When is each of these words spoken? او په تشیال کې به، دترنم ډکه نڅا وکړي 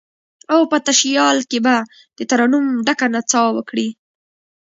او 0.53 0.61
په 0.71 0.77
تشیال 0.87 1.37
کې 1.49 1.59
به، 1.65 1.75
دترنم 2.17 2.65
ډکه 2.85 3.07
نڅا 3.13 3.43
وکړي 3.55 3.87